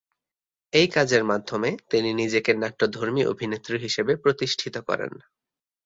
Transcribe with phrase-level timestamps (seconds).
[0.73, 5.11] এই কাজের মাধ্যমে তিনি নিজেকে নাট্যধর্মী অভিনেত্রী হিসেবে প্রতিষ্ঠিত করেন।